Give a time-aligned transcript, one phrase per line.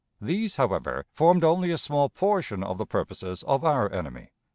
[0.19, 4.31] These, however, formed only a small portion of the purposes of our enemy.